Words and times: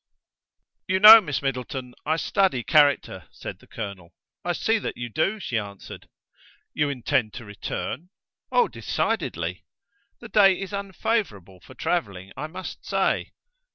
"You 0.87 0.99
know, 0.99 1.21
Miss 1.21 1.43
Middleton, 1.43 1.93
I 2.07 2.15
study 2.15 2.63
character," 2.63 3.27
said 3.29 3.59
the 3.59 3.67
colonel. 3.67 4.15
"I 4.43 4.53
see 4.53 4.79
that 4.79 4.97
you 4.97 5.09
do," 5.09 5.39
she 5.39 5.59
answered. 5.59 6.09
"You 6.73 6.89
intend 6.89 7.35
to 7.35 7.45
return?" 7.45 8.09
"Oh, 8.51 8.67
decidedly." 8.67 9.63
"The 10.19 10.29
day 10.29 10.59
is 10.59 10.73
unfavourable 10.73 11.59
for 11.59 11.75
travelling, 11.75 12.31
I 12.35 12.47
must 12.47 12.83
say." 12.83 13.33